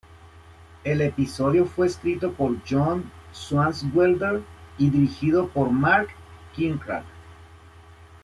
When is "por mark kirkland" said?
5.49-7.05